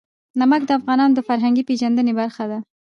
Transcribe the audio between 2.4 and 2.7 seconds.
ده.